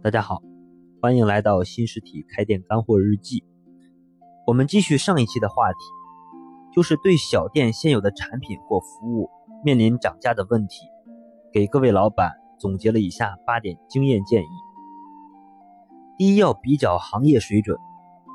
[0.00, 0.40] 大家好，
[1.02, 3.42] 欢迎来到新实体开店干货日记。
[4.46, 5.78] 我们继续上一期的话题，
[6.72, 9.28] 就是对小店现有的产品或服务
[9.64, 10.86] 面临涨价的问题，
[11.52, 12.30] 给各位老板
[12.60, 14.46] 总结了以下八点经验建议。
[16.16, 17.76] 第一，要比较行业水准，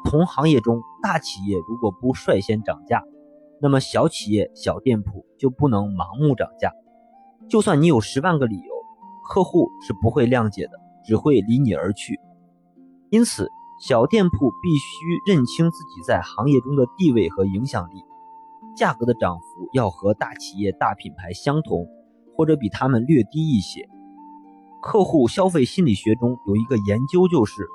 [0.04, 3.02] 同行业中大企业如果不率先涨价，
[3.61, 6.73] 那么小企业、小店铺就不能盲目涨价。
[7.48, 8.73] 就算你有十万个理由，
[9.30, 10.82] 客户是不会谅解的。
[11.05, 12.20] 只会离你而去，
[13.09, 13.49] 因此
[13.81, 18.03] 小店铺必须认清自己在行业中的地位和影响力，
[18.76, 21.85] 价格的涨幅要和大企业、大品牌相同，
[22.35, 23.88] 或者比他们略低一些。
[24.81, 27.65] 客户消费心理学中有一个研究，就是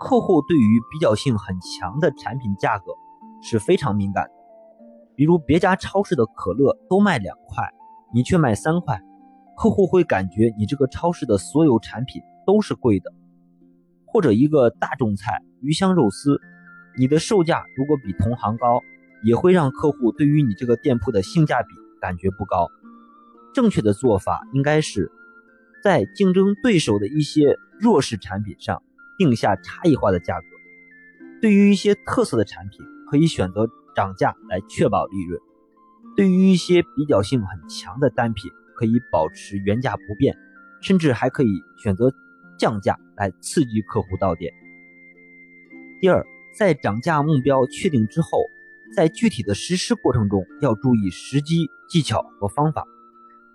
[0.00, 2.92] 客户对于比较性很强的产品价格
[3.42, 4.32] 是非常敏感的。
[5.14, 7.64] 比如别家超市的可乐都卖两块，
[8.12, 9.00] 你却卖三块，
[9.56, 12.22] 客户会感觉你这个超市的所有产品。
[12.46, 13.12] 都是贵的，
[14.06, 16.40] 或者一个大众菜鱼香肉丝，
[16.96, 18.80] 你的售价如果比同行高，
[19.22, 21.68] 也会让客户对于你这个店铺的性价比
[22.00, 22.68] 感觉不高。
[23.54, 25.10] 正确的做法应该是
[25.82, 28.82] 在竞争对手的一些弱势产品上
[29.16, 30.46] 定下差异化的价格。
[31.40, 32.80] 对于一些特色的产品，
[33.10, 35.38] 可以选择涨价来确保利润；
[36.16, 40.36] 对于一些比较性很强的单品，可以保持原价不变，
[40.80, 42.12] 甚至还可以选择。
[42.58, 44.52] 降价来刺激客户到店。
[46.00, 46.24] 第二，
[46.58, 48.44] 在涨价目标确定之后，
[48.94, 52.84] 在具体的实施过程中要注意时机、技巧和方法，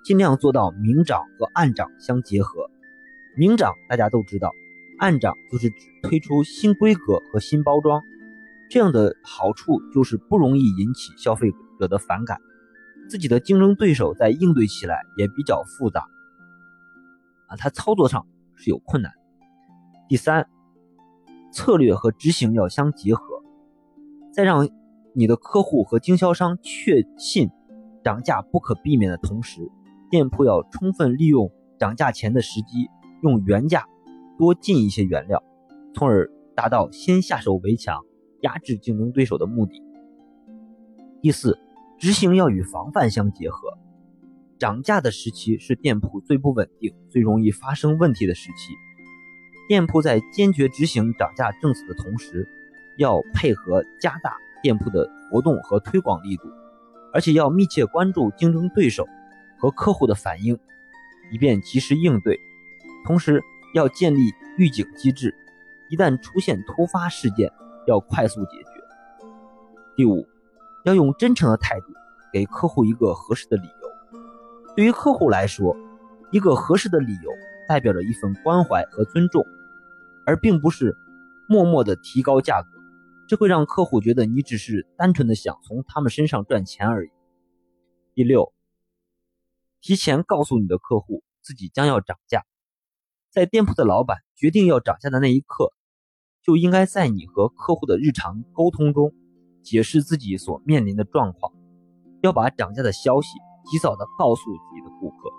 [0.04, 2.70] 尽量做到明涨和暗涨相结合。
[3.38, 4.52] 明涨大家都知道，
[4.98, 8.02] 暗涨就是指推出新规格和新包装，
[8.70, 12.40] 这样的好处就是不容易引起消费者的反感，
[13.08, 16.08] 自己的竞争对手在应对起来也比较复杂
[17.48, 18.26] 啊，他操作上。
[18.60, 19.12] 是有困难。
[20.08, 20.48] 第三，
[21.52, 23.24] 策略和执行要相结合，
[24.32, 24.70] 在让
[25.16, 27.50] 你的客户和经销商确信
[28.04, 29.72] 涨价不可避免的同时，
[30.12, 32.90] 店铺要充分利用涨价前的时机，
[33.24, 33.86] 用原价
[34.38, 35.42] 多进一些原料，
[35.94, 38.02] 从而达到先下手为强，
[38.42, 39.82] 压制竞争对手的目的。
[41.22, 41.58] 第四，
[41.98, 43.78] 执行要与防范相结合。
[44.60, 48.74] 涨价的时期是店铺最不稳定、最容易发生问题的时期。
[49.70, 52.46] 店铺在坚决执行涨价政策的同时，
[52.98, 56.50] 要配合加大店铺的活动和推广力度，
[57.14, 59.08] 而且要密切关注竞争对手
[59.58, 60.60] 和客户的反应，
[61.32, 62.38] 以便及时应对。
[63.06, 63.42] 同时，
[63.74, 65.34] 要建立预警机制，
[65.90, 67.50] 一旦出现突发事件，
[67.88, 69.26] 要快速解决。
[69.96, 70.28] 第五，
[70.84, 71.86] 要用真诚的态度
[72.34, 73.79] 给客户一个合适的理由。
[74.80, 75.76] 对于客户来说，
[76.32, 77.30] 一个合适的理由
[77.68, 79.44] 代表着一份关怀和尊重，
[80.26, 80.96] 而并不是
[81.50, 82.70] 默默的提高价格。
[83.28, 87.10] 这会让客户觉得你只是单纯的想从他们身上赚钱而已。
[88.16, 88.54] 第六，
[89.82, 92.46] 提前告诉你的客户自己将要涨价，
[93.30, 95.74] 在店铺的老板决定要涨价的那一刻，
[96.42, 99.12] 就应该在你和客户的日常沟通中
[99.62, 101.52] 解释自己所面临的状况，
[102.22, 103.28] 要把涨价的消息。
[103.70, 105.30] 及早的告诉自己的顾客，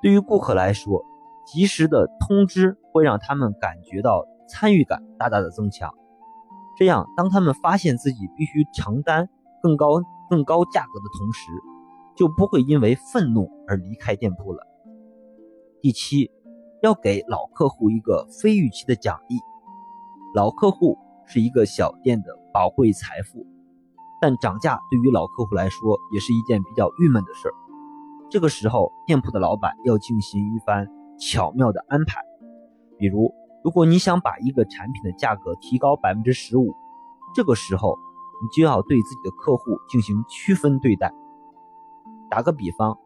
[0.00, 1.04] 对于顾客来说，
[1.46, 5.92] 及时的通知会让他们感觉到参与感大大的增强。
[6.78, 9.28] 这样，当他们发现自己必须承担
[9.62, 10.00] 更高
[10.30, 11.50] 更高价格的同时，
[12.16, 14.66] 就不会因为愤怒而离开店铺了。
[15.82, 16.30] 第七，
[16.82, 19.36] 要给老客户一个非预期的奖励。
[20.34, 23.46] 老客户是一个小店的宝贵财富。
[24.20, 27.54] 但涨价对于老客户来说也是一件比较郁闷的事儿。
[28.28, 30.86] 这个时候，店铺的老板要进行一番
[31.18, 32.20] 巧妙的安排。
[32.98, 33.32] 比如，
[33.64, 36.74] 如果你想把一个产品的价格提高百分之十五，
[37.34, 37.96] 这个时候
[38.42, 41.12] 你就要对自己的客户进行区分对待。
[42.30, 42.96] 打个比方，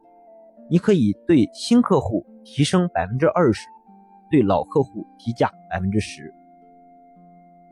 [0.69, 3.69] 你可以对新客户提升百分之二十，
[4.31, 6.35] 对老客户提价百分之十。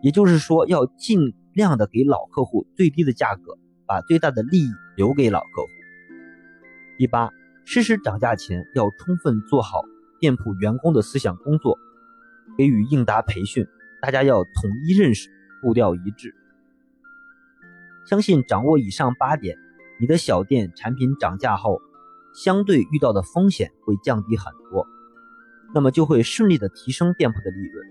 [0.01, 1.35] 也就是说，要尽。
[1.55, 5.69] 量的给老客户最低的价格，把最大的利益留给老客户。
[6.97, 7.31] 第八，
[7.65, 9.83] 实施涨价前要充分做好
[10.19, 11.79] 店铺员工的思想工作，
[12.57, 13.67] 给予应答培训，
[14.01, 15.29] 大家要统一认识，
[15.61, 16.35] 步调一致。
[18.07, 19.57] 相信掌握以上八点，
[20.01, 21.81] 你的小店产品涨价后，
[22.35, 24.87] 相对遇到的风险会降低很多，
[25.75, 27.87] 那么就会顺利的提升店铺的利润。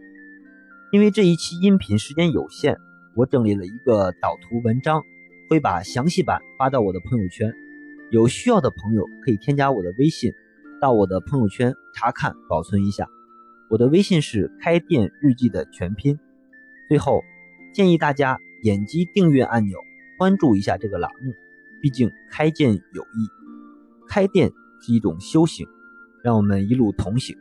[0.92, 2.80] 因为这一期音频时间有限。
[3.16, 5.04] 我整理了一个导图文章，
[5.50, 7.54] 会把详细版发到我的朋友圈。
[8.10, 10.34] 有需要的朋友可以添加我的微信，
[10.82, 13.08] 到我的朋友圈查看保存一下。
[13.70, 16.20] 我的微信是开店日记的全拼。
[16.90, 17.24] 最后，
[17.74, 19.78] 建议大家点击订阅按钮，
[20.18, 21.34] 关注一下这个栏目。
[21.82, 23.30] 毕竟开店有益，
[24.08, 25.66] 开店是一种修行，
[26.24, 27.36] 让我们一路同行，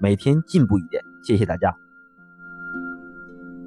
[0.00, 1.02] 每天进步一点。
[1.24, 1.74] 谢谢大家。